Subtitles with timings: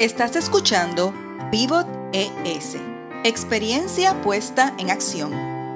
[0.00, 1.12] Estás escuchando
[1.50, 2.78] Pivot ES,
[3.22, 5.30] experiencia puesta en acción,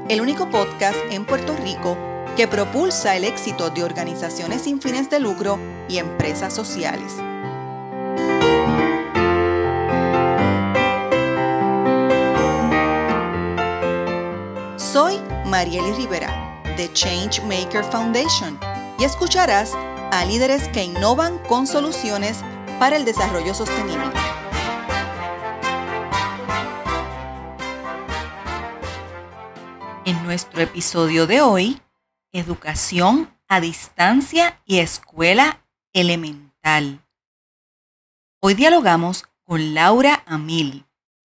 [0.09, 1.99] el único podcast en Puerto Rico
[2.35, 5.59] que propulsa el éxito de organizaciones sin fines de lucro
[5.91, 7.13] y empresas sociales.
[14.79, 18.59] Soy Marieli Rivera, de Changemaker Foundation,
[18.99, 19.75] y escucharás
[20.13, 22.39] a líderes que innovan con soluciones
[22.79, 24.11] para el desarrollo sostenible.
[30.05, 31.81] En nuestro episodio de hoy,
[32.37, 37.06] Educación a distancia y escuela elemental.
[38.41, 40.84] Hoy dialogamos con Laura Amil,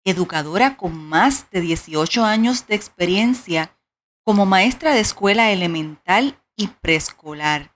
[0.05, 3.77] educadora con más de 18 años de experiencia
[4.23, 7.75] como maestra de escuela elemental y preescolar.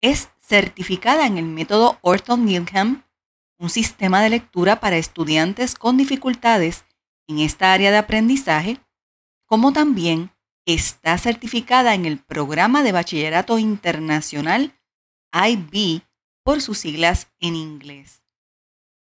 [0.00, 3.04] Es certificada en el método Orton Milham,
[3.58, 6.84] un sistema de lectura para estudiantes con dificultades
[7.28, 8.80] en esta área de aprendizaje,
[9.46, 10.32] como también
[10.66, 14.74] está certificada en el programa de bachillerato internacional
[15.32, 16.02] IB
[16.42, 18.24] por sus siglas en inglés.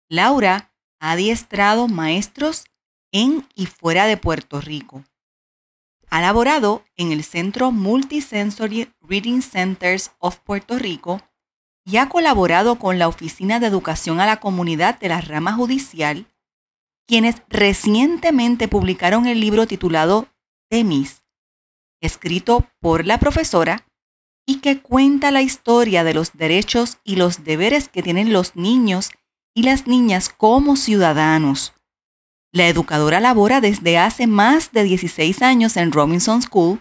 [0.09, 2.65] Laura ha adiestrado maestros
[3.11, 5.03] en y fuera de Puerto Rico.
[6.09, 11.21] Ha laborado en el Centro Multisensory Reading Centers of Puerto Rico
[11.85, 16.27] y ha colaborado con la Oficina de Educación a la Comunidad de la Rama Judicial,
[17.07, 20.27] quienes recientemente publicaron el libro titulado
[20.69, 21.23] Temis,
[22.01, 23.85] escrito por la profesora
[24.45, 29.11] y que cuenta la historia de los derechos y los deberes que tienen los niños
[29.53, 31.73] y las niñas como ciudadanos.
[32.57, 36.79] La educadora labora desde hace más de 16 años en Robinson School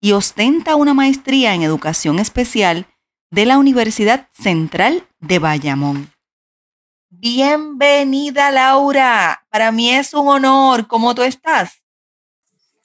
[0.00, 2.86] y ostenta una maestría en educación especial
[3.32, 6.12] de la Universidad Central de Bayamón.
[7.08, 10.86] Bienvenida Laura, para mí es un honor.
[10.86, 11.82] ¿Cómo tú estás?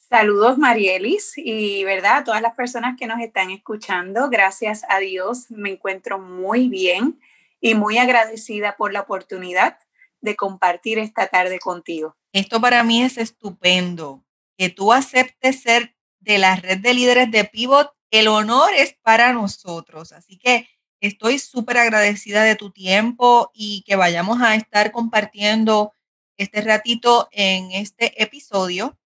[0.10, 4.32] Saludos Marielis y verdad a todas las personas que nos están escuchando.
[4.32, 7.20] Gracias a Dios me encuentro muy bien
[7.60, 9.78] y muy agradecida por la oportunidad
[10.22, 12.16] de compartir esta tarde contigo.
[12.34, 14.24] Esto para mí es estupendo,
[14.58, 19.34] que tú aceptes ser de la red de líderes de Pivot el honor es para
[19.34, 20.12] nosotros.
[20.12, 20.68] Así que
[21.00, 25.94] estoy súper agradecida de tu tiempo y que vayamos a estar compartiendo
[26.38, 28.98] este ratito en este episodio,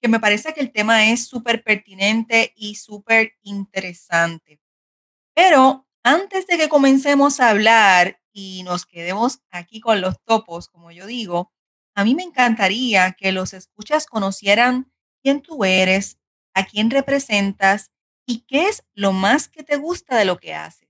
[0.00, 4.60] que me parece que el tema es súper pertinente y súper interesante.
[5.34, 10.90] Pero antes de que comencemos a hablar y nos quedemos aquí con los topos, como
[10.90, 11.52] yo digo,
[11.94, 16.18] a mí me encantaría que los escuchas conocieran quién tú eres,
[16.54, 17.90] a quién representas
[18.26, 20.88] ¿Y qué es lo más que te gusta de lo que haces?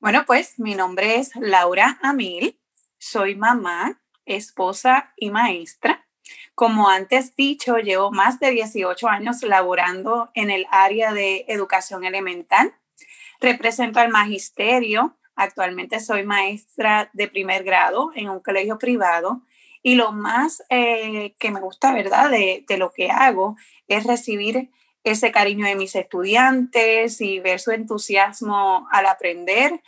[0.00, 2.58] Bueno, pues mi nombre es Laura Amil,
[2.98, 6.06] soy mamá, esposa y maestra.
[6.54, 12.74] Como antes dicho, llevo más de 18 años laborando en el área de educación elemental.
[13.40, 15.16] Represento al magisterio.
[15.34, 19.42] Actualmente soy maestra de primer grado en un colegio privado.
[19.88, 23.56] Y lo más eh, que me gusta, ¿verdad?, de, lo que hago
[23.86, 24.68] es recibir
[25.02, 29.80] ese cariño de mis estudiantes y ver su entusiasmo al aprender.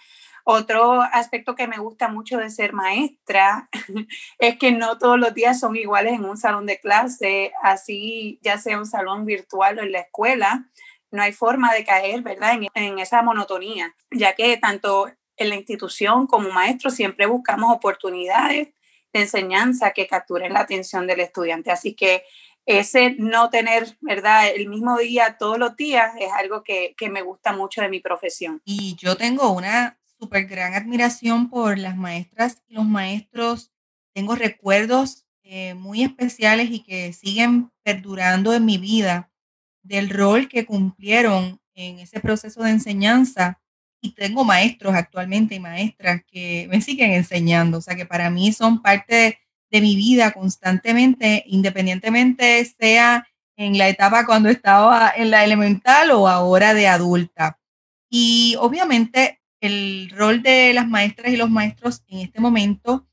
[0.45, 3.69] Otro aspecto que me gusta mucho de ser maestra
[4.39, 8.57] es que no todos los días son iguales en un salón de clase, así ya
[8.57, 10.71] sea un salón virtual o en la escuela,
[11.11, 15.57] no hay forma de caer, ¿verdad?, en, en esa monotonía, ya que tanto en la
[15.57, 18.69] institución como maestro siempre buscamos oportunidades
[19.13, 21.71] de enseñanza que capturen la atención del estudiante.
[21.71, 22.25] Así que
[22.67, 27.53] ese no tener, ¿verdad?, el mismo día todos los días es algo que, me gusta
[27.53, 28.61] mucho de mi profesión.
[28.65, 33.73] Y yo tengo una súper gran admiración por las maestras y los maestros.
[34.13, 39.33] Tengo recuerdos eh, muy especiales y que siguen perdurando en mi vida
[39.83, 43.61] del rol que cumplieron en ese proceso de enseñanza.
[44.01, 47.79] Y tengo maestros actualmente y maestras que me siguen enseñando.
[47.79, 49.39] O sea que para mí son parte
[49.71, 53.27] de mi vida constantemente, independientemente sea
[53.57, 57.59] en la etapa cuando estaba en la elemental o ahora de adulta.
[58.09, 63.07] Y obviamente el rol de las maestras y los maestros en este momento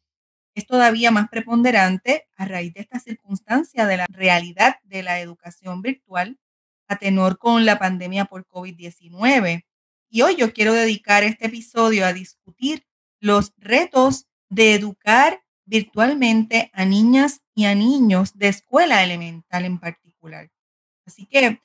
[0.56, 5.82] es todavía más preponderante a raíz de esta circunstancia de la realidad de la educación
[5.82, 6.40] virtual
[6.88, 9.67] a tenor con la pandemia por COVID-19.
[10.10, 12.86] Y hoy yo quiero dedicar este episodio a discutir
[13.20, 20.50] los retos de educar virtualmente a niñas y a niños de escuela elemental en particular.
[21.06, 21.62] Así que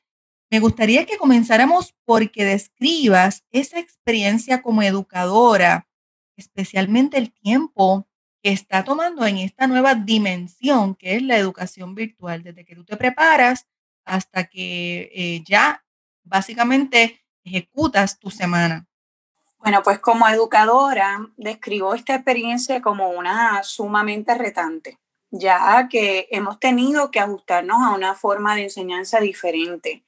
[0.50, 5.88] me gustaría que comenzáramos porque describas esa experiencia como educadora,
[6.36, 8.08] especialmente el tiempo
[8.42, 12.96] está tomando en esta nueva dimensión que es la educación virtual, desde que tú te
[12.96, 13.68] preparas
[14.04, 15.84] hasta que eh, ya
[16.24, 18.86] básicamente ejecutas tu semana.
[19.62, 24.98] Bueno, pues como educadora describo esta experiencia como una sumamente retante,
[25.30, 30.02] ya que hemos tenido que ajustarnos a una forma de enseñanza diferente.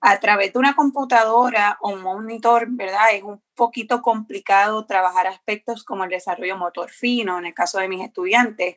[0.00, 3.14] A través de una computadora o un monitor, ¿verdad?
[3.14, 7.88] Es un poquito complicado trabajar aspectos como el desarrollo motor fino, en el caso de
[7.88, 8.76] mis estudiantes.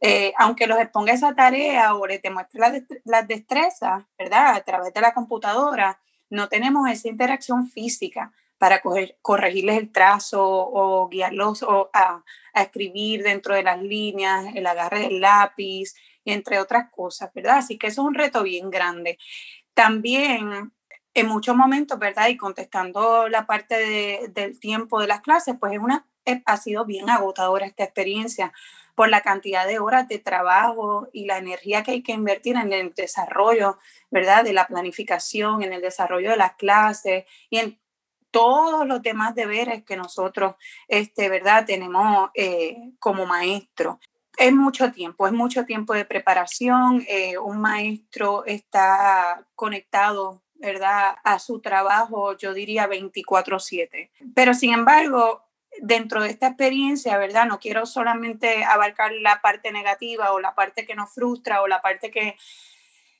[0.00, 4.54] Eh, aunque los exponga esa tarea o les demuestre las, las destrezas, ¿verdad?
[4.54, 5.98] A través de la computadora,
[6.30, 8.82] no tenemos esa interacción física para
[9.22, 15.94] corregirles el trazo o guiarlos a, escribir dentro de las líneas, el agarre del lápiz,
[16.24, 17.58] entre otras cosas, ¿verdad?
[17.58, 19.16] Así que eso es un reto bien grande.
[19.74, 20.72] También
[21.14, 22.28] en muchos momentos, ¿verdad?
[22.28, 26.06] Y contestando la parte del tiempo de las clases, pues es una,
[26.44, 28.52] ha sido bien agotadora esta experiencia
[28.98, 32.72] por la cantidad de horas de trabajo y la energía que hay que invertir en
[32.72, 33.78] el desarrollo,
[34.10, 34.42] ¿verdad?
[34.42, 37.78] De la planificación, en el desarrollo de las clases y en
[38.32, 40.56] todos los demás deberes que nosotros,
[40.88, 41.64] este, ¿verdad?
[41.64, 44.00] Tenemos eh, como maestro.
[44.36, 47.04] Es mucho tiempo, es mucho tiempo de preparación.
[47.06, 51.14] Eh, un maestro está conectado, ¿verdad?
[51.22, 54.10] A su trabajo, yo diría 24/7.
[54.34, 55.47] Pero sin embargo,
[55.80, 57.46] dentro de esta experiencia, ¿verdad?
[57.46, 61.82] No quiero solamente abarcar la parte negativa o la parte que nos frustra o la
[61.82, 62.36] parte que,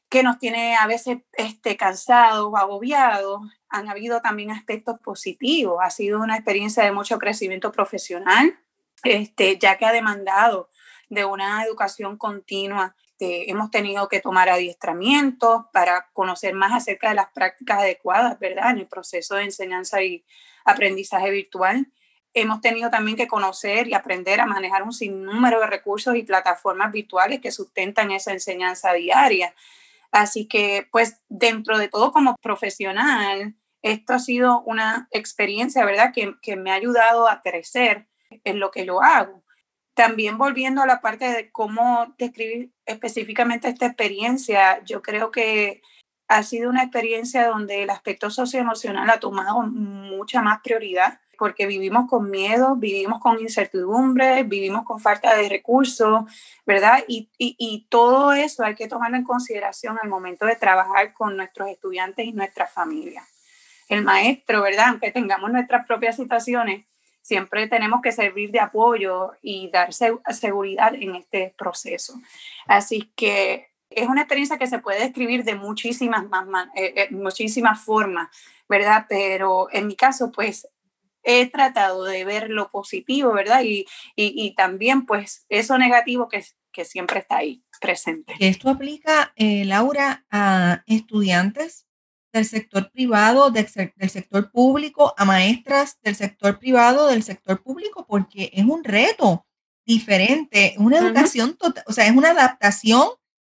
[0.09, 5.79] que nos tiene a veces este, cansados, agobiados, han habido también aspectos positivos.
[5.83, 8.59] Ha sido una experiencia de mucho crecimiento profesional,
[9.05, 10.71] este, ya que ha demandado
[11.09, 12.95] de una educación continua.
[13.19, 18.71] Este, hemos tenido que tomar adiestramientos para conocer más acerca de las prácticas adecuadas, ¿verdad?
[18.71, 20.25] En el proceso de enseñanza y
[20.65, 21.91] aprendizaje virtual.
[22.35, 26.93] Hemos tenido también que conocer y aprender a manejar un sinnúmero de recursos y plataformas
[26.93, 29.55] virtuales que sustentan esa enseñanza diaria.
[30.13, 36.35] Así que, pues, dentro de todo como profesional, esto ha sido una experiencia, ¿verdad?, que,
[36.43, 38.09] que me ha ayudado a crecer
[38.45, 39.43] en lo que yo hago.
[39.95, 45.83] También volviendo a la parte de cómo describir específicamente esta experiencia, yo creo que
[46.29, 52.11] ha sido una experiencia donde el aspecto socioemocional ha tomado mucha más prioridad porque vivimos
[52.11, 56.25] con miedo, vivimos con incertidumbre, vivimos con falta de recursos,
[56.67, 57.05] ¿verdad?
[57.07, 61.71] Y, y, todo eso hay que tomarlo en consideración al momento de trabajar con nuestros
[61.71, 63.25] estudiantes y nuestras familias.
[63.89, 64.89] El maestro, ¿verdad?
[64.89, 66.85] Aunque tengamos nuestras propias situaciones,
[67.23, 72.15] siempre tenemos que servir de apoyo y dar seguridad en este proceso.
[72.67, 77.81] Así que es una experiencia que se puede describir de muchísimas, más, eh, eh, muchísimas
[77.81, 78.29] formas,
[78.69, 79.07] ¿verdad?
[79.09, 80.69] Pero en mi caso, pues
[81.29, 83.63] he tratado de ver lo positivo, ¿verdad?
[83.63, 83.85] Y,
[84.17, 86.43] y, también pues eso negativo que,
[86.73, 88.35] que siempre está ahí presente.
[88.41, 91.87] Esto aplica, eh, Laura, a estudiantes
[92.33, 93.67] del sector privado, del,
[93.97, 99.47] del, sector público, a maestras del sector privado, del sector público, porque es un reto
[99.85, 103.07] diferente, una educación total, o sea, es una adaptación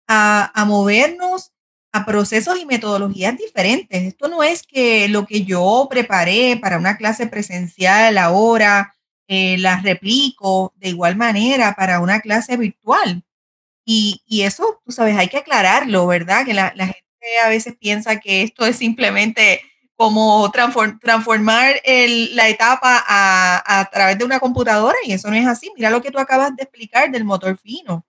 [0.06, 1.53] a, a movernos
[1.94, 4.02] a procesos y metodologías diferentes.
[4.02, 8.96] Esto no es que lo que yo preparé para una clase presencial ahora
[9.28, 13.22] eh, las replico de igual manera para una clase virtual.
[13.84, 16.44] Y, y, eso, tú sabes, hay que aclararlo, ¿verdad?
[16.44, 19.62] Que la, la gente a veces piensa que esto es simplemente
[19.94, 25.70] como transformar la etapa a, a, través de una computadora y eso no es así.
[25.76, 28.04] Mira lo que tú acabas de explicar del motor fino.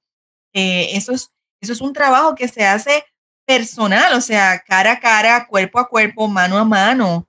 [0.53, 1.31] Eh, eso, es,
[1.61, 3.05] eso es un trabajo que se hace
[3.45, 7.27] personal, o sea, cara a cara, cuerpo a cuerpo, mano a mano.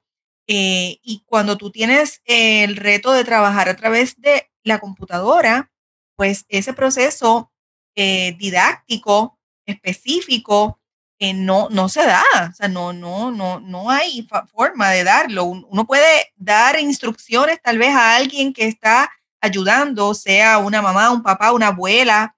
[0.49, 5.70] Eh, y cuando tú tienes el reto de trabajar a través de la computadora,
[6.16, 7.52] pues ese proceso
[7.96, 10.80] eh, didáctico específico
[11.18, 15.44] eh, no, no se da, o sea, no, no, no, no hay forma de darlo.
[15.44, 21.23] Uno puede dar instrucciones tal vez a alguien que está ayudando, sea una mamá, un
[21.23, 22.36] papá, una abuela,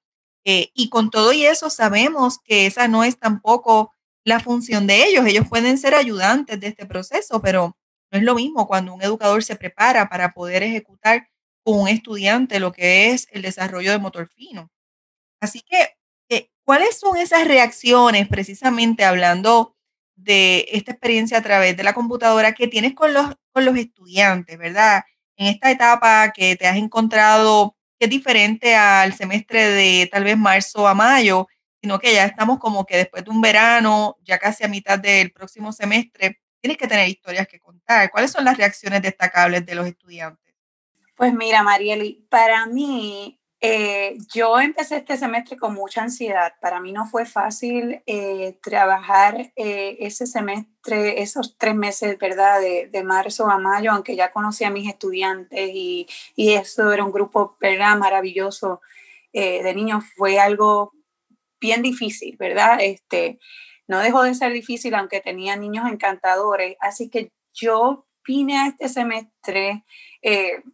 [0.51, 3.93] eh, y con todo y eso sabemos que esa no es tampoco
[4.25, 5.27] la función de ellos.
[5.27, 7.77] Ellos pueden ser ayudantes de este proceso, pero
[8.11, 11.29] no es lo mismo cuando un educador se prepara para poder ejecutar
[11.63, 14.71] con un estudiante lo que es el desarrollo de motor fino.
[15.41, 15.97] Así que,
[16.31, 19.77] eh, ¿cuáles son esas reacciones precisamente hablando
[20.17, 24.59] de esta experiencia a través de la computadora que tienes con los, con los estudiantes,
[24.59, 25.03] verdad?
[25.37, 30.37] En esta etapa que te has encontrado que es diferente al semestre de tal vez
[30.37, 31.49] marzo a mayo,
[31.81, 35.33] sino que ya estamos como que después de un verano, ya casi a mitad del
[35.33, 38.11] próximo semestre, tienes que tener historias que contar.
[38.11, 40.55] ¿Cuáles son las reacciones destacables de los estudiantes?
[41.15, 46.53] Pues mira, Marieli, para mí Eh, yo empecé este semestre con mucha ansiedad.
[46.61, 52.61] Para mí no fue fácil eh, trabajar eh, ese semestre, esos tres meses, ¿verdad?
[52.61, 57.13] De, marzo a mayo, aunque ya conocí a mis estudiantes y, y eso era un
[57.13, 57.97] grupo, ¿verdad?
[57.99, 58.81] Maravilloso
[59.33, 60.05] de niños.
[60.17, 60.93] Fue algo
[61.61, 62.79] bien difícil, ¿verdad?
[62.81, 63.39] Este,
[63.87, 66.77] no dejó de ser difícil, aunque tenía niños encantadores.
[66.81, 69.85] Así que yo vine a este semestre,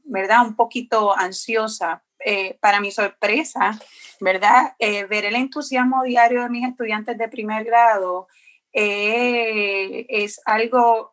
[0.04, 0.46] ¿verdad?
[0.46, 3.78] Un poquito ansiosa eh, para mi sorpresa,
[4.20, 4.74] ¿verdad?
[4.78, 8.28] Eh, ver el entusiasmo diario de mis estudiantes de primer grado
[8.72, 11.12] eh, es algo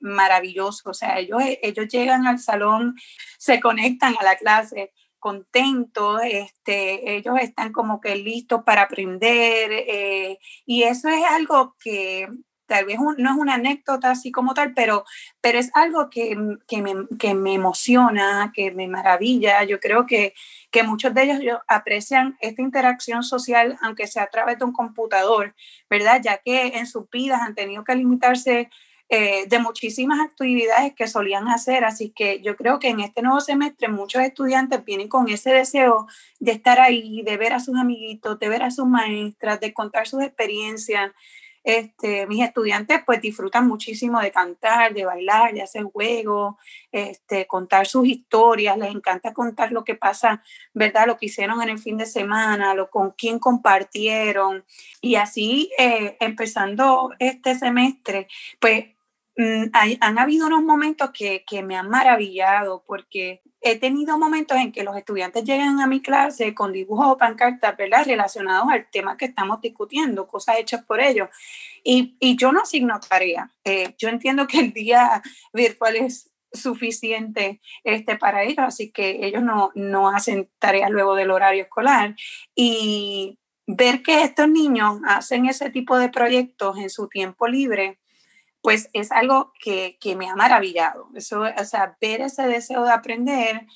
[0.00, 0.90] maravilloso.
[0.90, 2.96] O sea, ellos, ellos llegan al salón,
[3.38, 10.82] se conectan a la clase contentos, este, ellos están como que listos para aprender y
[10.84, 12.26] eso es algo que
[12.70, 15.04] tal vez no es una anécdota así como tal, pero,
[15.40, 19.64] pero es algo que, que, me, que, me, emociona, que me maravilla.
[19.64, 20.34] Yo creo que,
[20.70, 25.56] que muchos de ellos aprecian esta interacción social, aunque sea a través de un computador,
[25.90, 26.20] ¿verdad?
[26.22, 28.70] Ya que en sus vidas han tenido que limitarse
[29.08, 31.84] eh, de muchísimas actividades que solían hacer.
[31.84, 36.06] Así que yo creo que en este nuevo semestre muchos estudiantes vienen con ese deseo
[36.38, 40.06] de estar ahí, de ver a sus amiguitos, de ver a sus maestras, de contar
[40.06, 41.10] sus experiencias.
[41.62, 46.54] Este, mis estudiantes pues disfrutan muchísimo de cantar, de bailar, de hacer juegos,
[46.90, 51.06] este, contar sus historias, les encanta contar lo que pasa, ¿verdad?
[51.06, 54.64] Lo que hicieron en el fin de semana, lo con quién compartieron.
[55.00, 58.86] Y así, eh, empezando este semestre, pues
[59.36, 59.64] mm,
[60.00, 64.84] han habido unos momentos que, que me han maravillado porque he tenido momentos en que
[64.84, 68.06] los estudiantes llegan a mi clase con dibujos o pancartas, ¿verdad?
[68.06, 71.28] Relacionados al tema que estamos discutiendo, cosas hechas por ellos.
[71.84, 73.50] Y, y yo no asigno tarea.
[73.64, 75.22] Eh, yo entiendo que el día
[75.52, 81.30] virtual es suficiente este, para ellos, así que ellos no, no hacen tareas luego del
[81.30, 82.16] horario escolar.
[82.54, 87.99] Y ver que estos niños hacen ese tipo de proyectos en su tiempo libre,
[88.62, 91.08] pues es algo que, que, me ha maravillado.
[91.14, 93.66] Eso, o sea, ver ese deseo de aprender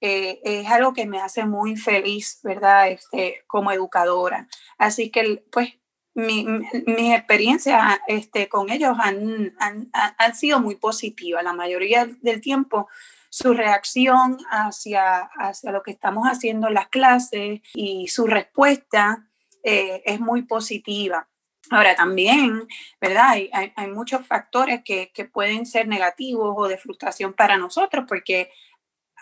[0.00, 2.90] eh, es algo que me hace muy feliz, ¿verdad?
[2.90, 4.48] Este, como educadora.
[4.78, 5.78] Así que, pues,
[6.14, 6.46] mi,
[6.86, 11.42] mi experiencia este, con ellos han, han, han, sido muy positiva.
[11.42, 12.88] La mayoría del tiempo
[13.28, 19.28] su reacción hacia, hacia lo que estamos haciendo en las clases y su respuesta
[19.62, 21.28] eh, es muy positiva.
[21.70, 22.66] Ahora también,
[23.00, 23.30] ¿verdad?
[23.30, 28.50] Hay, hay, muchos factores que, que, pueden ser negativos o de frustración para nosotros porque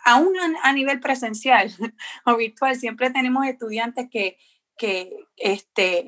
[0.04, 1.72] aún a, nivel presencial
[2.26, 4.38] o virtual siempre tenemos estudiantes que,
[4.76, 6.06] que este,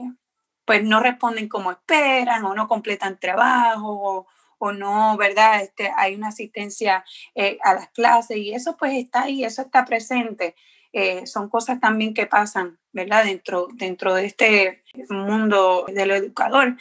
[0.65, 4.27] pues no responden como esperan o no completan trabajo o,
[4.59, 5.63] o no, ¿verdad?
[5.63, 9.85] Este, hay una asistencia eh, a las clases y eso pues está ahí, eso está
[9.85, 10.55] presente.
[10.99, 13.27] Eh, son cosas también que pasan, ¿verdad?
[13.27, 16.75] Dentro, dentro de este mundo del educador.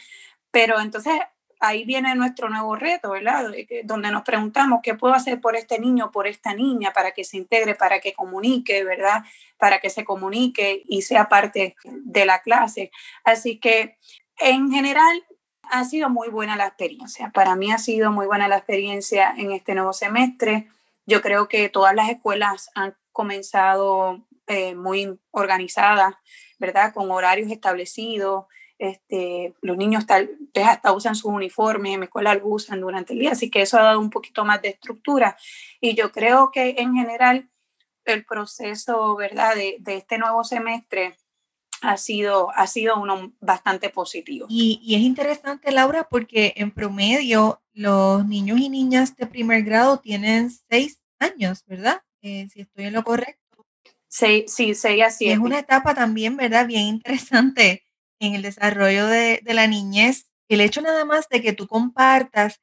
[0.50, 1.12] Pero entonces
[1.60, 3.52] ahí viene nuestro nuevo reto, ¿verdad?
[3.84, 7.36] Donde nos preguntamos qué puedo hacer por este niño, por esta niña, para que se
[7.36, 9.22] integre, para que comunique, ¿verdad?
[9.58, 12.90] Para que se comunique y sea parte de la clase.
[13.22, 13.98] Así que
[14.38, 15.26] en general
[15.64, 17.32] ha sido muy buena la experiencia.
[17.34, 20.68] Para mí ha sido muy buena la experiencia en este nuevo semestre.
[21.04, 26.20] Yo creo que todas las escuelas han comenzado eh, muy organizada,
[26.58, 26.92] ¿verdad?
[26.92, 28.44] Con horarios establecidos.
[28.78, 33.20] Este, los niños tal hasta usan sus uniformes, en mi escuela lo usan durante el
[33.20, 35.34] día, así que eso ha dado un poquito más de estructura.
[35.80, 37.48] Y yo creo que en general
[38.04, 41.16] el proceso, ¿verdad?, de, este nuevo semestre
[41.80, 44.46] ha sido, ha sido uno bastante positivo.
[44.50, 50.50] Y, es interesante, Laura, porque en promedio los niños y niñas de primer grado tienen
[50.50, 52.02] seis años, ¿verdad?
[52.22, 53.66] Eh, si estoy en lo correcto.
[54.08, 56.66] Sí, sí, sí, así Es una etapa también, ¿verdad?
[56.66, 57.84] Bien interesante
[58.20, 60.26] en el desarrollo de, de la niñez.
[60.48, 62.60] El hecho nada más de que tú compartas,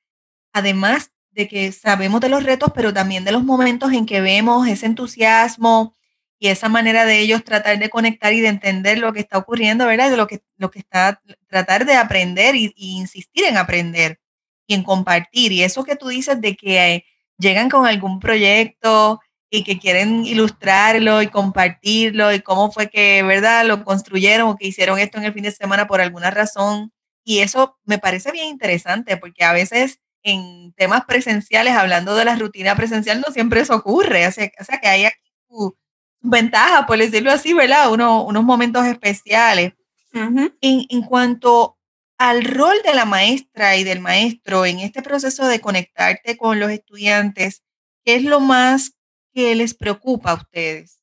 [0.53, 4.67] además de que sabemos de los retos, pero también de los momentos en que vemos
[4.67, 5.95] ese entusiasmo
[6.39, 9.85] y esa manera de ellos tratar de conectar y de entender lo que está ocurriendo,
[9.87, 10.11] ¿verdad?
[10.11, 14.19] De lo que, lo que está, tratar de aprender y, y insistir en aprender
[14.67, 15.51] y en compartir.
[15.51, 17.05] Y eso que tú dices de que
[17.37, 19.21] llegan con algún proyecto
[19.55, 24.65] y que quieren ilustrarlo y compartirlo y cómo fue que, ¿verdad?, lo construyeron o que
[24.65, 26.91] hicieron esto en el fin de semana por alguna razón.
[27.23, 32.35] Y eso me parece bien interesante porque a veces en temas presenciales, hablando de la
[32.35, 34.25] rutina presencial, no siempre eso ocurre.
[34.25, 35.77] O sea, que hay aquí su
[36.21, 37.91] ventaja, por decirlo así, ¿verdad?
[37.91, 39.73] Uno, unos momentos especiales.
[40.13, 41.77] en, en cuanto
[42.17, 46.71] al rol de la maestra y del maestro en este proceso de conectarte con los
[46.71, 47.61] estudiantes,
[48.03, 48.93] ¿qué es lo más
[49.33, 50.99] que les preocupa a ustedes?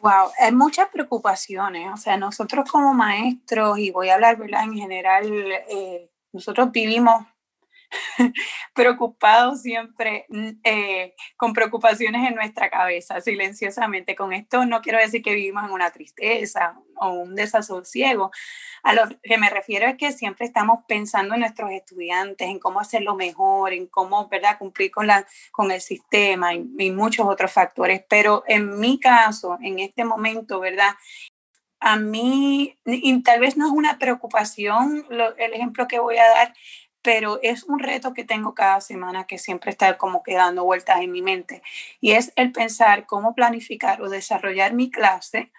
[0.00, 1.90] Wow, hay muchas preocupaciones.
[1.92, 4.64] O sea, nosotros como maestros, y voy a hablar, ¿verdad?
[4.64, 5.26] En general,
[5.68, 7.24] eh, nosotros vivimos
[8.74, 14.14] preocupados siempre, mm, eh, con preocupaciones en nuestra cabeza, silenciosamente.
[14.14, 18.30] Con esto no quiero decir que vivimos en una tristeza o un desasosiego.
[18.82, 22.80] A lo que me refiero es que siempre estamos pensando en nuestros estudiantes, en cómo
[22.80, 24.58] hacerlo mejor, en cómo ¿verdad?
[24.58, 28.02] cumplir con, la, con el sistema y, muchos otros factores.
[28.08, 30.94] Pero en mi caso, en este momento, ¿verdad?
[31.80, 36.54] A mí, y tal vez no es una preocupación el ejemplo que voy a dar,
[37.06, 41.12] pero es un reto que tengo cada semana que siempre está como quedando vueltas en
[41.12, 41.62] mi mente
[42.00, 45.52] y es el pensar cómo planificar o desarrollar mi clase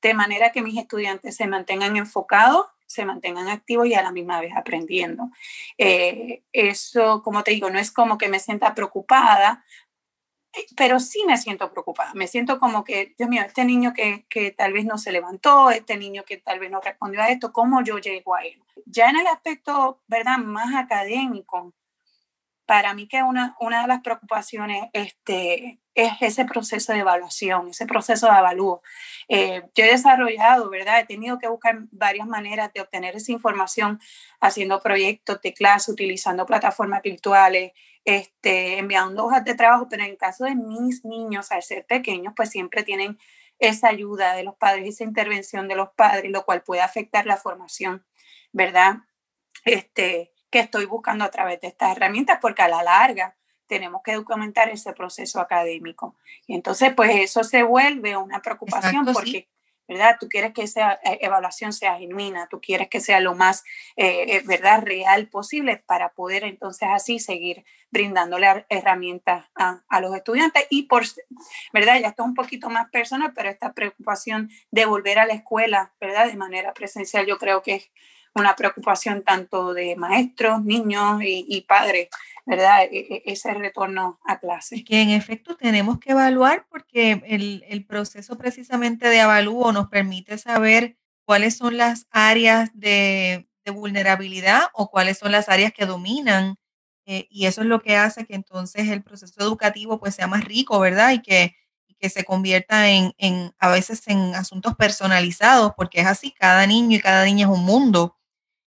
[0.00, 4.40] de manera que mis estudiantes se mantengan enfocados, se mantengan activos y a la misma
[4.40, 5.28] vez aprendiendo.
[5.76, 9.62] Eh, eso, como te digo, no es como que me sienta preocupada,
[10.76, 14.50] pero sí me siento preocupada, me siento como que, Dios mío, este niño que, que,
[14.50, 17.82] tal vez no se levantó, este niño que tal vez no respondió a esto, ¿cómo
[17.82, 18.62] yo llego a él?
[18.86, 21.74] Ya en el aspecto, ¿verdad?, más académico,
[22.66, 27.86] para mí que una, una de las preocupaciones este, es ese proceso de evaluación, ese
[27.86, 28.82] proceso de avalúo.
[29.28, 31.00] Eh, yo he desarrollado, ¿verdad?
[31.00, 34.00] He tenido que buscar varias maneras de obtener esa información
[34.40, 37.72] haciendo proyectos de clase, utilizando plataformas virtuales,
[38.04, 42.34] este, enviando hojas de trabajo, pero en el caso de mis niños, al ser pequeños,
[42.36, 43.18] pues siempre tienen
[43.58, 47.36] esa ayuda de los padres, esa intervención de los padres, lo cual puede afectar la
[47.36, 48.04] formación,
[48.52, 48.96] ¿verdad?
[49.64, 54.14] Este, que estoy buscando a través de estas herramientas, porque a la larga tenemos que
[54.14, 56.16] documentar ese proceso académico.
[56.46, 59.48] Y entonces, pues eso se vuelve una preocupación porque
[59.88, 60.16] ¿verdad?
[60.18, 63.64] Tú quieres que esa eh, evaluación sea genuina, tú quieres que sea lo más,
[63.96, 70.14] eh, eh, ¿verdad?, real posible para poder entonces así seguir brindándole herramientas a, a, los
[70.16, 71.04] estudiantes y por,
[71.72, 72.00] ¿verdad?
[72.00, 76.26] Ya está un poquito más personal, pero esta preocupación de volver a la escuela, ¿verdad?,
[76.26, 77.90] de manera presencial, yo creo que es
[78.34, 82.08] una preocupación tanto de maestros, niños y, padres,
[82.44, 82.82] ¿verdad?
[82.84, 84.84] E, e, ese retorno a clase.
[84.84, 90.36] Que en efecto tenemos que evaluar porque el, el, proceso precisamente de avalúo nos permite
[90.38, 96.56] saber cuáles son las áreas de, de vulnerabilidad o cuáles son las áreas que dominan.
[97.06, 100.44] Eh, y eso es lo que hace que entonces el proceso educativo pues sea más
[100.44, 101.12] rico, ¿verdad?
[101.12, 101.54] Y que,
[101.86, 106.66] y que se convierta en, en, a veces en asuntos personalizados, porque es así, cada
[106.66, 108.16] niño y cada niña es un mundo.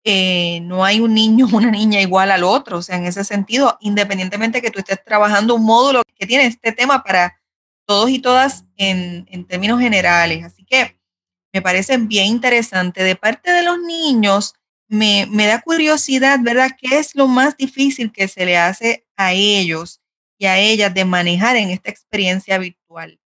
[0.03, 2.77] Eh, no hay un niño o una niña igual al otro.
[2.77, 6.71] O sea, en ese sentido, independientemente que tú estés trabajando un módulo que tiene este
[6.71, 7.39] tema para
[7.85, 10.43] todos y todas en, en términos generales.
[10.43, 10.99] Así que
[11.51, 13.03] me parece bien interesante.
[13.03, 14.53] De parte de los niños,
[14.87, 16.71] me, me da curiosidad, ¿verdad?
[16.79, 20.01] ¿Qué es lo más difícil que se le hace a ellos
[20.37, 23.19] y a ellas de manejar en esta experiencia virtual?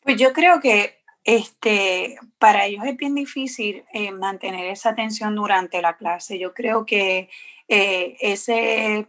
[0.00, 5.80] Pues yo creo que este, para ellos es bien difícil eh, mantener esa atención durante
[5.80, 6.40] la clase.
[6.40, 7.30] Yo creo que
[7.68, 9.06] eh, ese,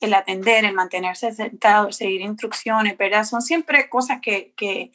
[0.00, 3.22] el atender, el mantenerse sentado, seguir instrucciones, ¿verdad?
[3.22, 4.90] Son siempre cosas que, que,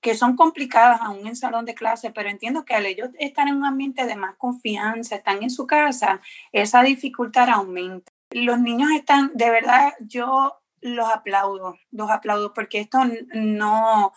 [0.00, 3.56] que son complicadas aún en salón de clase, pero entiendo que al ellos estar en
[3.56, 6.20] un ambiente de más confianza, están en su casa,
[6.52, 8.12] esa dificultad aumenta.
[8.30, 13.00] Los niños están, de verdad, yo los aplaudo, los aplaudo porque esto
[13.34, 14.12] no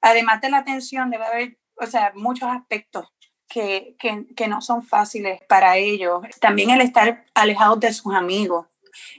[0.00, 3.06] además de la atención, debe haber, o sea, muchos aspectos
[3.48, 6.22] que, que, que, no son fáciles para ellos.
[6.40, 8.66] También el estar alejados de sus amigos,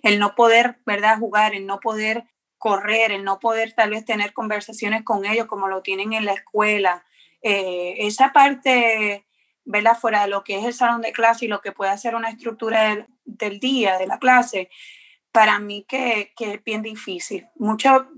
[0.04, 2.26] el no poder, ¿verdad?, jugar, el no poder
[2.58, 6.34] correr, el no poder tal vez tener conversaciones con ellos como lo tienen en la
[6.34, 7.04] escuela.
[7.42, 9.26] Eh, esa parte,
[9.66, 12.16] ¿verdad?, fuera de lo que es el salón de clase y lo que puede hacer
[12.16, 14.70] una estructura del, del día, de la clase,
[15.32, 17.48] para mí que, que es bien difícil.
[17.56, 18.10] Mucho,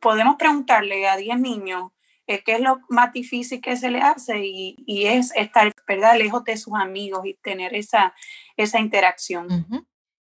[0.00, 1.92] podemos preguntarle a 10 niños
[2.38, 6.16] qué es lo más difícil que se le hace y, y, es estar ¿verdad?
[6.16, 8.14] lejos de sus amigos y tener esa,
[8.56, 9.66] esa interacción.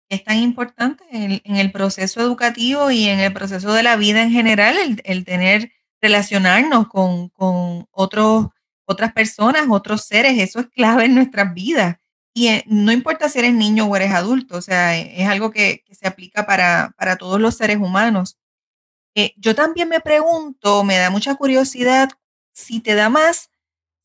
[0.08, 4.22] Es tan importante en, en, el proceso educativo y en el proceso de la vida
[4.22, 8.48] en general el, el tener, relacionarnos con, con otros,
[8.84, 11.96] otras personas, otros seres, eso es clave en nuestras vidas.
[12.34, 15.84] Y eh, no importa si eres niño o eres adulto, o sea, es algo que,
[15.86, 18.38] que se aplica para, para todos los seres humanos.
[19.14, 22.08] Eh, yo también me pregunto, me da mucha curiosidad,
[22.52, 23.50] si te da más,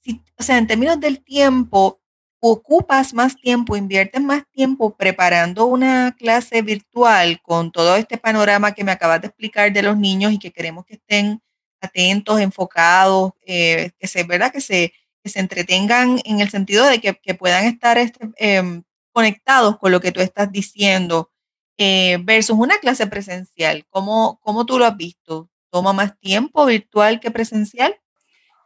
[0.02, 2.02] si, o sea, en términos del tiempo,
[2.40, 8.84] ocupas más tiempo, inviertes más tiempo preparando una clase virtual con todo este panorama que
[8.84, 11.42] me acabas de explicar de los niños y que queremos que estén
[11.82, 14.52] atentos, enfocados, eh, que se, ¿verdad?
[14.52, 14.94] Que se,
[15.24, 20.12] se entretengan en el sentido de que, puedan estar este, eh, conectados con lo que
[20.12, 21.32] tú estás diciendo.
[21.78, 23.86] Eh, versus una clase presencial?
[23.90, 25.50] ¿Cómo, ¿Cómo tú lo has visto?
[25.70, 27.96] ¿Toma más tiempo virtual que presencial?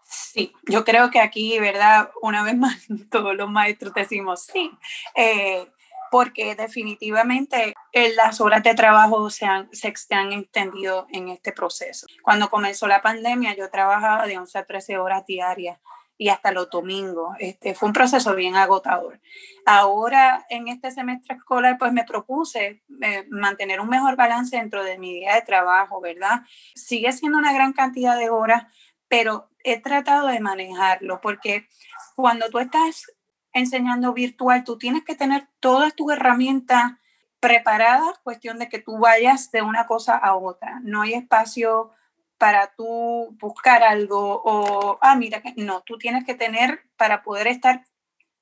[0.03, 2.09] Sí, yo creo que aquí, ¿verdad?
[2.21, 4.71] Una vez más, todos los maestros decimos sí,
[5.15, 5.67] eh,
[6.09, 12.07] porque definitivamente eh, las horas de trabajo se han, se han extendido en este proceso.
[12.21, 15.79] Cuando comenzó la pandemia, yo trabajaba de 11 a 13 horas diarias
[16.21, 17.35] y hasta los domingos.
[17.39, 19.19] Este, fue un proceso bien agotador.
[19.65, 24.99] Ahora, en este semestre escolar, pues me propuse eh, mantener un mejor balance dentro de
[24.99, 26.41] mi día de trabajo, ¿verdad?
[26.75, 28.67] Sigue siendo una gran cantidad de horas,
[29.07, 31.67] pero he tratado de manejarlo porque
[32.15, 33.11] cuando tú estás
[33.51, 36.99] enseñando virtual, tú tienes que tener todas tus herramientas
[37.39, 40.81] preparadas, cuestión de que tú vayas de una cosa a otra.
[40.83, 41.89] No hay espacio
[42.41, 47.85] para tú buscar algo o, ah, mira, no, tú tienes que tener para poder estar,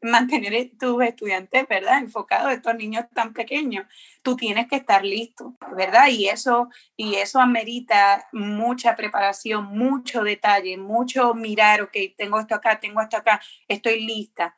[0.02, 1.98] mantener tus estudiantes, ¿verdad?
[1.98, 3.86] Enfocados, estos niños tan pequeños,
[4.24, 6.08] tú tienes que estar listo, ¿verdad?
[6.08, 12.80] Y eso, y eso amerita mucha preparación, mucho detalle, mucho mirar, ok, tengo esto acá,
[12.80, 14.56] tengo esto acá, estoy lista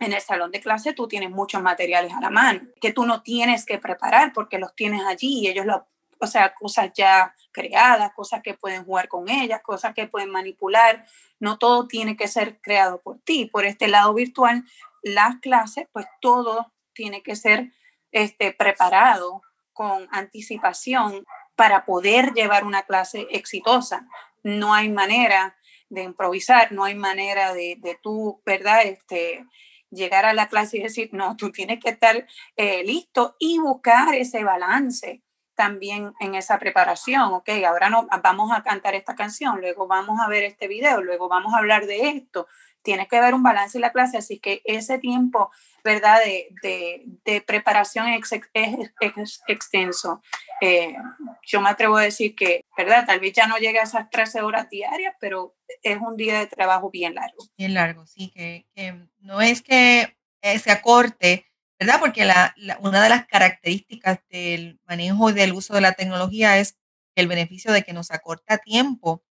[0.00, 3.22] en el salón de clase tú tienes muchos materiales a la mano que tú no
[3.22, 5.86] tienes que preparar porque los tienes allí y ellos lo
[6.22, 11.04] o sea, cosas ya creadas, cosas que pueden jugar con ellas, cosas que pueden manipular.
[11.40, 13.46] No todo tiene que ser creado por ti.
[13.46, 14.64] Por este lado virtual,
[15.02, 17.72] las clases, pues todo tiene que ser
[18.12, 24.06] este, preparado con anticipación para poder llevar una clase exitosa.
[24.44, 25.56] No hay manera
[25.88, 28.84] de improvisar, no hay manera de, de tú, ¿verdad?
[28.84, 29.44] Este,
[29.90, 34.14] llegar a la clase y decir, no, tú tienes que estar eh, listo y buscar
[34.14, 35.20] ese balance
[35.62, 40.26] también en esa preparación, ok, ahora no, vamos a cantar esta canción, luego vamos a
[40.26, 42.48] ver este video, luego vamos a hablar de esto,
[42.82, 45.52] tiene que haber un balance en la clase, así que ese tiempo,
[45.84, 50.20] ¿verdad?, de, preparación es, extenso.
[50.60, 50.96] Eh,
[51.44, 54.42] yo me atrevo a decir que, ¿verdad?, tal vez ya no llegue a esas 13
[54.42, 57.44] horas diarias, pero es un día de trabajo bien largo.
[57.56, 61.51] Bien largo, sí, que, que no es que se acorte,
[61.82, 61.98] ¿verdad?
[61.98, 66.78] Porque la, una de las características del manejo y del uso de la tecnología es
[67.16, 69.24] el beneficio de que nos acorta tiempo.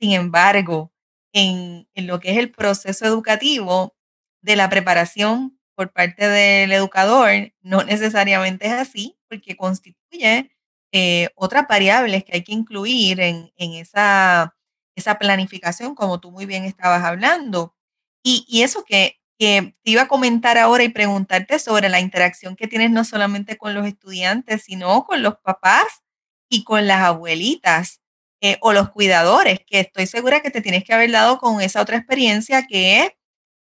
[0.00, 0.94] Sin embargo,
[1.34, 3.94] en, en lo que es el proceso educativo
[4.40, 10.50] de la preparación por parte del educador, no necesariamente es así, porque constituye
[10.92, 14.56] eh, otras variables que hay que incluir en, en esa,
[14.96, 17.74] esa planificación, como tú muy bien estabas hablando.
[18.22, 22.56] Y, y eso que que te iba a comentar ahora y preguntarte sobre la interacción
[22.56, 25.86] que tienes no solamente con los estudiantes, sino con los papás
[26.50, 28.02] y con las abuelitas
[28.42, 31.80] eh, o los cuidadores, que estoy segura que te tienes que haber dado con esa
[31.80, 33.12] otra experiencia que es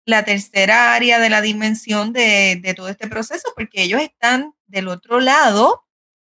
[0.05, 5.21] la tercera área de la dimensión de, todo este proceso, porque ellos están del otro
[5.21, 5.85] lado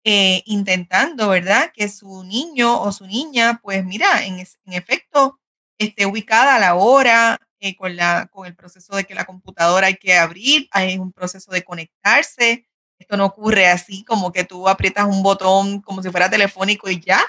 [0.06, 1.72] eh, intentando, ¿verdad?
[1.74, 5.42] Que su niño o su niña, pues mira, en, en efecto,
[5.78, 9.88] esté ubicada a la hora, eh, con, la, con el proceso de que la computadora
[9.88, 12.67] hay que abrir, hay un proceso de conectarse.
[12.99, 16.99] Esto no ocurre así como que tú aprietas un botón como si fuera telefónico y
[16.99, 17.23] ya.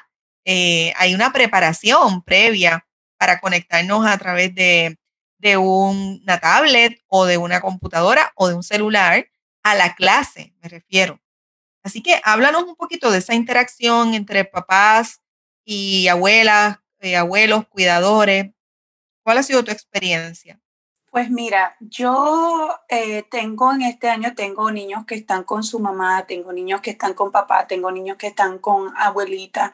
[0.45, 2.85] Eh, hay una preparación previa
[3.17, 4.99] para conectarnos a través de,
[5.39, 9.29] de una tablet o de una computadora o de un celular
[9.63, 11.21] a la clase, me refiero.
[11.85, 15.21] Así que háblanos un poquito de esa interacción entre papás
[15.65, 18.54] y abuelas, eh, abuelos, cuidadores,
[19.25, 20.61] ¿Cuál ha sido tu experiencia?
[21.11, 26.27] Pues mira, yo eh, tengo en este año, tengo niños que están con su mamá,
[26.27, 29.73] tengo niños que están con papá, tengo niños que están con abuelita.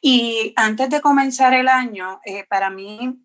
[0.00, 3.18] Y antes de comenzar el año, eh, para mí,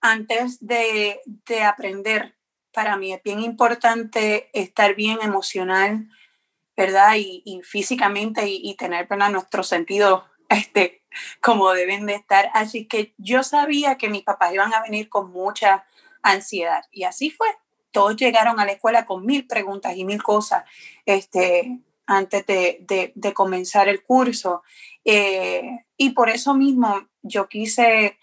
[0.00, 1.20] antes de,
[1.66, 2.36] aprender,
[2.72, 6.08] para mí es bien importante estar bien emocional,
[6.76, 7.14] ¿verdad?
[7.16, 9.30] Y, físicamente y, tener, ¿verdad?
[9.30, 10.99] Nuestros sentidos este,
[11.40, 12.50] como deben de estar.
[12.54, 15.84] Así que yo sabía que mis papás iban a venir con mucha
[16.22, 17.48] ansiedad y así fue.
[17.92, 20.64] Todos llegaron a la escuela con mil preguntas y mil cosas
[21.06, 24.62] este, antes de, de, comenzar el curso.
[25.04, 28.18] Eh, y por eso mismo yo quise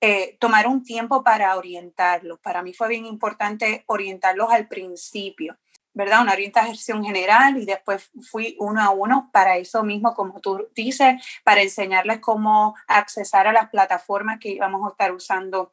[0.00, 2.38] eh, tomar un tiempo para orientarlos.
[2.40, 5.56] Para mí fue bien importante orientarlos al principio.
[5.94, 6.22] ¿Verdad?
[6.22, 11.24] Una orientación general y después fui uno a uno para eso mismo, como tú dices,
[11.44, 15.72] para enseñarles cómo accesar a las plataformas que íbamos a estar usando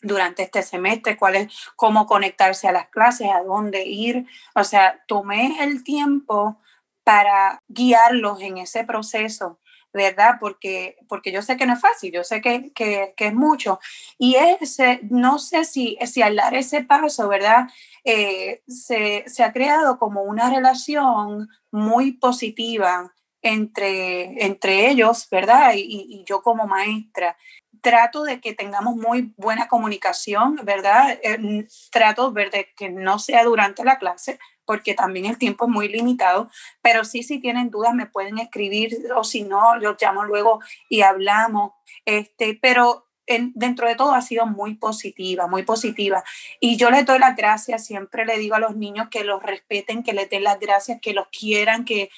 [0.00, 4.26] durante este semestre, cuál es, cómo conectarse a las clases, a dónde ir.
[4.54, 6.58] O sea, tomé el tiempo
[7.04, 9.58] para guiarlos en ese proceso
[9.92, 10.36] ¿verdad?
[10.40, 13.78] Porque, porque yo sé que no es fácil, yo sé que, que, es mucho.
[14.18, 17.68] Y ese, no sé si, si al dar ese paso, ¿verdad?
[18.04, 25.74] Eh, se, se, ha creado como una relación muy positiva entre, entre ellos, ¿verdad?
[25.74, 27.36] Y, y yo como maestra.
[27.80, 31.18] trato de que tengamos muy buena comunicación, ¿verdad?
[31.22, 35.88] Eh, trato de que no sea durante la clase, porque también el tiempo es muy
[35.88, 40.60] limitado, pero sí, si tienen dudas me pueden escribir o si no, los llamo luego
[40.88, 41.72] y hablamos,
[42.04, 43.06] este, pero
[43.54, 46.22] dentro de todo ha sido muy positiva, muy positiva.
[46.60, 50.02] Y yo les doy las gracias, siempre le digo a los niños que los respeten,
[50.02, 52.10] que les den las gracias, que los quieran, que,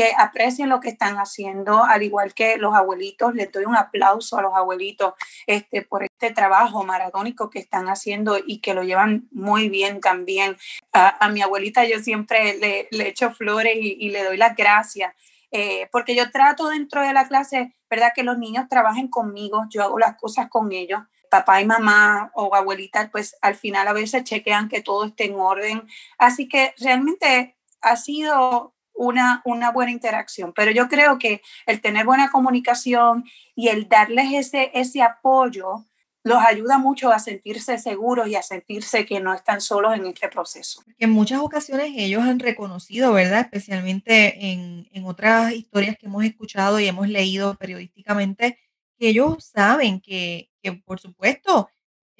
[0.00, 4.38] que aprecien lo que están haciendo, al igual que los abuelitos, les doy un aplauso
[4.38, 5.12] a los abuelitos
[5.46, 10.56] este, por este trabajo maratónico que están haciendo y que lo llevan muy bien también.
[10.94, 15.12] A, mi abuelita yo siempre le, echo flores y, le doy las gracias,
[15.50, 18.12] eh, porque yo trato dentro de la clase, ¿verdad?
[18.14, 22.54] Que los niños trabajen conmigo, yo hago las cosas con ellos papá y mamá o
[22.54, 25.86] abuelita, pues al final a veces chequean que todo esté en orden.
[26.16, 30.52] Así que realmente ha sido una, una buena interacción.
[30.54, 35.86] Pero yo creo que el tener buena comunicación y el darles ese, ese apoyo
[36.22, 40.28] los ayuda mucho a sentirse seguros y a sentirse que no están solos en este
[40.28, 40.82] proceso.
[40.98, 43.40] En muchas ocasiones ellos han reconocido, ¿verdad?
[43.40, 48.58] Especialmente en, en otras historias que hemos escuchado y hemos leído periodísticamente,
[48.98, 51.70] que ellos saben que, que por supuesto,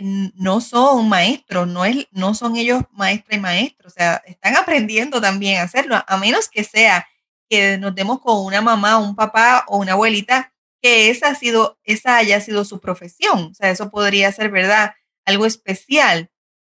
[0.01, 5.21] no son maestros, no, es, no son ellos maestra y maestro, o sea, están aprendiendo
[5.21, 7.07] también a hacerlo, a menos que sea
[7.49, 11.79] que nos demos con una mamá, un papá o una abuelita que esa, ha sido,
[11.85, 14.95] esa haya sido su profesión, o sea, eso podría ser, ¿verdad?
[15.25, 16.31] Algo especial,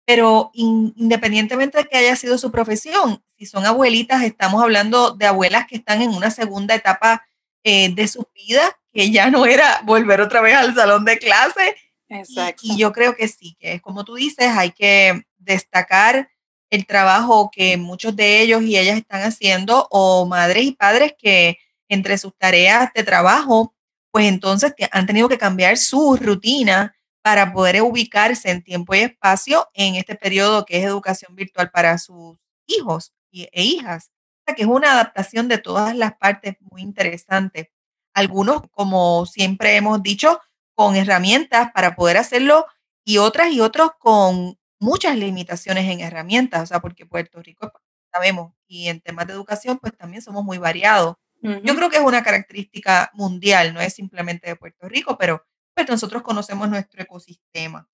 [0.05, 5.67] pero independientemente de que haya sido su profesión, si son abuelitas, estamos hablando de abuelas
[5.67, 7.27] que están en una segunda etapa
[7.63, 11.77] eh, de su vida, que ya no era volver otra vez al salón de clase,
[12.09, 12.63] Exacto.
[12.65, 16.29] Y, yo creo que sí, que como tú dices, hay que destacar
[16.71, 21.59] el trabajo que muchos de ellos y ellas están haciendo, o madres y padres que
[21.89, 23.75] entre sus tareas de trabajo,
[24.11, 29.69] pues entonces han tenido que cambiar su rutina para poder ubicarse en tiempo y espacio
[29.73, 34.11] en este periodo que es educación virtual para sus hijos e hijas.
[34.41, 37.73] O sea, que es una adaptación de todas las partes muy interesante.
[38.13, 40.39] Algunos, como siempre hemos dicho,
[40.75, 42.67] con herramientas para poder hacerlo
[43.05, 47.73] y otras y otros con muchas limitaciones en herramientas, o sea, porque Puerto Rico,
[48.13, 51.17] sabemos, y en temas de educación, pues también somos muy variados.
[51.63, 55.87] Yo creo que es una característica mundial, no es simplemente de Puerto Rico, pero pues
[55.89, 57.87] nosotros conocemos nuestro ecosistema.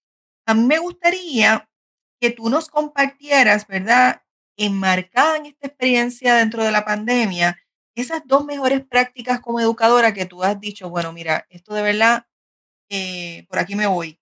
[0.47, 1.69] A mí me gustaría
[2.21, 4.23] que tú nos compartieras, ¿verdad?
[4.57, 7.59] Enmarcada en esta experiencia dentro de la pandemia,
[7.97, 12.27] esas dos mejores prácticas como educadora que tú has dicho, bueno, mira, esto de verdad
[12.91, 14.21] eh, por aquí me voy.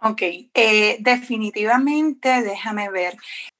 [0.00, 0.22] Ok,
[0.54, 3.16] eh, definitivamente, déjame ver,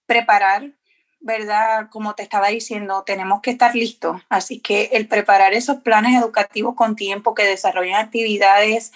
[0.06, 0.72] preparar,
[1.20, 1.88] ¿verdad?
[1.90, 4.20] Como te estaba diciendo, tenemos que estar listos.
[4.28, 8.92] Así que el preparar esos planes educativos con tiempo que desarrollen actividades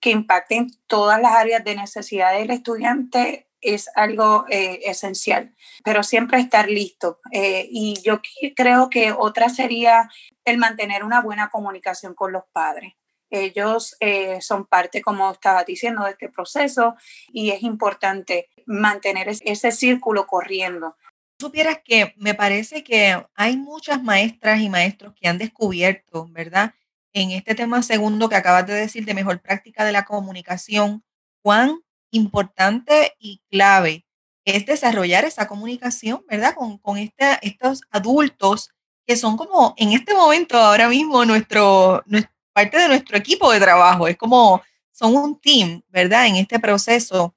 [0.00, 6.40] que impacten todas las áreas de necesidad del estudiante es algo eh, esencial, pero siempre
[6.40, 7.20] estar listo.
[7.32, 8.20] y yo
[8.56, 10.10] creo que otra sería
[10.44, 12.94] el mantener una buena comunicación con los padres.
[13.32, 16.96] Ellos eh, son parte, como estaba diciendo, de este proceso
[17.32, 20.96] y es importante mantener ese círculo corriendo.
[21.40, 26.74] Supieras que me parece que hay muchas maestras y maestros que han descubierto, ¿verdad?
[27.14, 31.02] En este tema segundo que acabas de decir de mejor práctica de la comunicación,
[31.42, 34.04] cuán importante y clave
[34.44, 36.54] es desarrollar esa comunicación, ¿verdad?
[36.54, 38.70] Con, con este, estos adultos
[39.06, 43.60] que son como en este momento, ahora mismo, nuestro, nuestro parte de nuestro equipo de
[43.60, 44.62] trabajo, es como
[44.92, 46.26] son un team, ¿verdad?
[46.26, 47.34] En este proceso.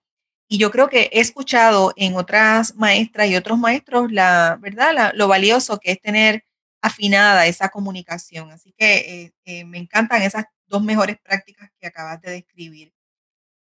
[0.48, 5.14] Y yo creo que he escuchado en otras maestras y otros maestros la, ¿verdad?
[5.16, 6.46] lo valioso que es tener
[6.82, 8.52] afinada esa comunicación.
[8.52, 12.94] Así que eh, eh, me encantan esas dos mejores prácticas que acabas de describir.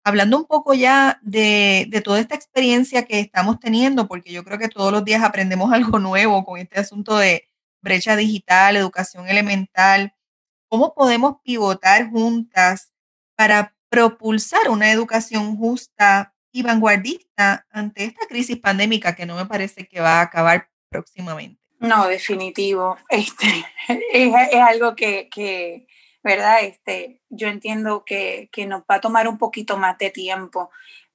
[0.04, 4.58] Hablando un poco ya de, de toda esta experiencia que estamos teniendo, porque yo creo
[4.58, 7.48] que todos los días aprendemos algo nuevo con este asunto de
[7.82, 10.16] brecha digital, educación elemental,
[10.72, 12.94] ¿Cómo podemos pivotar juntas
[13.36, 19.86] para propulsar una educación justa y vanguardista ante esta crisis pandémica que no me parece
[19.86, 21.62] que va a acabar próximamente?
[21.80, 22.98] No, definitivo.
[23.10, 23.66] Este,
[24.14, 24.34] es,
[24.66, 25.88] algo que,
[26.24, 26.62] ¿verdad?
[26.62, 30.72] Este, yo entiendo que, que, nos va a tomar un poquito más de tiempo,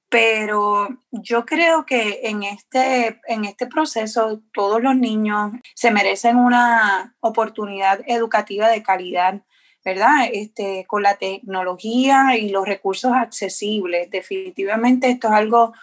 [0.09, 7.15] pero yo creo que en este, en este proceso todos los niños se merecen una
[7.19, 9.41] oportunidad educativa de calidad
[9.87, 10.27] ¿verdad?
[10.33, 14.11] Este, con la tecnología y los recursos accesibles.
[14.11, 15.73] Definitivamente esto es algo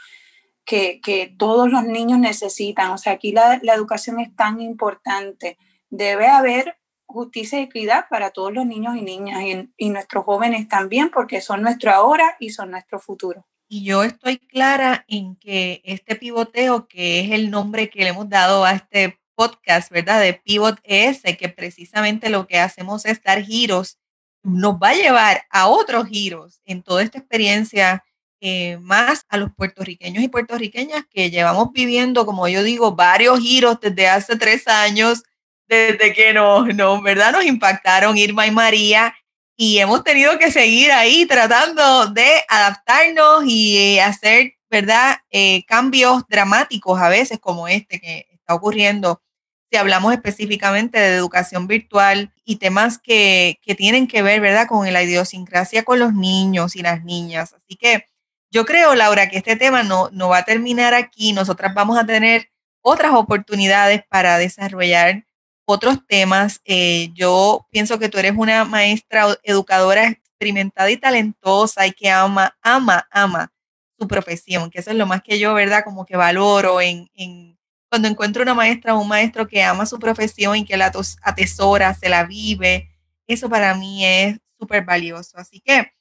[0.67, 2.91] que, que todos los niños necesitan.
[2.91, 5.57] O sea, aquí la, la, educación es tan importante.
[5.89, 10.69] Debe haber justicia y equidad para todos los niños y niñas y, y nuestros jóvenes
[10.69, 13.47] también, porque son nuestro ahora y son nuestro futuro.
[13.75, 18.29] Y yo estoy clara en que este pivoteo, que es el nombre que le hemos
[18.29, 20.21] dado a este podcast, ¿verdad?
[20.21, 23.99] De Pivot ES, que precisamente lo que hacemos es dar giros,
[24.45, 28.05] nos va a llevar a otros giros en toda esta experiencia,
[28.41, 33.81] eh, más a los puertorriqueños y puertorriqueñas que llevamos viviendo, como yo digo, varios giros
[33.81, 35.25] desde hace tres años,
[35.67, 37.33] desde que nos, nos, ¿verdad?
[37.33, 39.17] nos impactaron Irma y María
[39.57, 45.19] y hemos tenido que seguir ahí tratando de adaptarnos y hacer, ¿verdad?
[45.31, 49.23] Eh, cambios dramáticos a veces como este que está ocurriendo.
[49.71, 54.67] Si hablamos específicamente de educación virtual y temas que, que tienen que ver, ¿verdad?
[54.69, 57.53] Con la idiosincrasia con los niños y las niñas.
[57.55, 58.09] Así que
[58.51, 61.33] yo creo, Laura, que este tema no, no va a terminar aquí.
[61.33, 62.51] Nosotras vamos a tener
[62.83, 65.27] otras oportunidades para desarrollar
[65.65, 66.61] otros temas.
[66.65, 72.57] Eh, yo pienso que tú eres una maestra educadora experimentada y talentosa y que ama,
[72.63, 73.53] ama, ama
[73.99, 75.85] su profesión, que eso es lo más que yo, ¿verdad?
[75.85, 79.99] Como que valoro en, en cuando encuentro una maestra o un maestro que ama su
[79.99, 82.91] profesión y que la atesora, se la vive.
[83.29, 85.39] Eso para mí es súper valioso.
[85.39, 85.93] Así que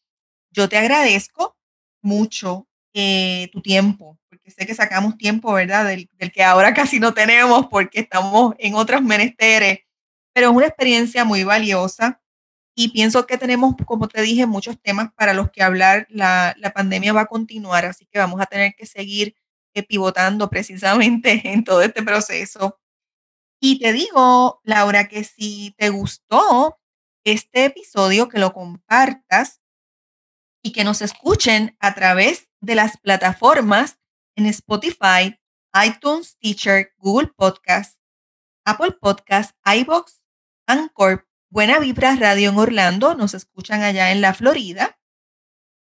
[0.52, 1.56] yo te agradezco
[2.02, 5.86] mucho eh, tu tiempo, porque sé que sacamos tiempo, ¿verdad?
[5.86, 9.80] Del, que ahora casi no tenemos porque estamos en otros menesteres,
[10.34, 12.22] pero es una experiencia muy valiosa
[12.76, 16.08] y pienso que tenemos, como te dije, muchos temas para los que hablar.
[16.10, 19.36] La, la pandemia va a continuar, así que vamos a tener que seguir
[19.76, 22.80] eh, pivotando precisamente en todo este proceso.
[23.60, 26.78] Y te digo, Laura, que si te gustó
[27.24, 29.63] este episodio, que lo compartas
[30.64, 34.00] y que nos escuchen a través de las plataformas
[34.36, 35.40] en Spotify,
[35.86, 38.00] iTunes, Teacher, Google Podcast,
[38.66, 40.22] Apple Podcast, iBox,
[40.66, 44.98] Anchor, Buena Vibra Radio en Orlando, nos escuchan allá en la Florida.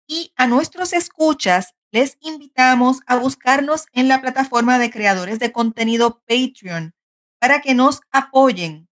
[0.06, 6.22] Y a nuestros escuchas les invitamos a buscarnos en la plataforma de creadores de contenido
[6.26, 6.94] Patreon
[7.38, 8.88] para que nos apoyen.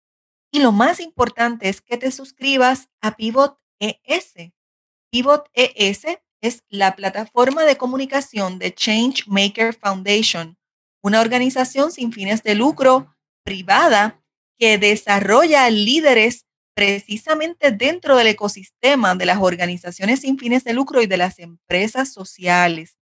[0.51, 4.51] Y lo más importante es que te suscribas a Pivot ES.
[5.11, 6.05] Pivot ES
[6.41, 10.57] es la plataforma de comunicación de Change Maker Foundation,
[11.01, 14.21] una organización sin fines de lucro privada
[14.57, 16.45] que desarrolla líderes
[16.75, 22.13] precisamente dentro del ecosistema de las organizaciones sin fines de lucro y de las empresas
[22.13, 22.97] sociales.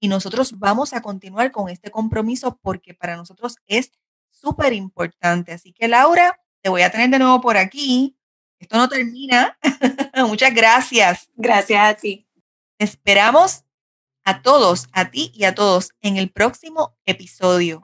[0.00, 3.92] Y nosotros vamos a continuar con este compromiso porque para nosotros es
[4.30, 5.52] súper importante.
[5.52, 8.16] Así que Laura, te voy a tener de nuevo por aquí.
[8.62, 9.58] Esto no termina.
[10.28, 11.28] Muchas gracias.
[11.34, 12.28] Gracias a ti.
[12.78, 13.64] Esperamos
[14.24, 17.82] a todos, a ti y a todos en el próximo episodio.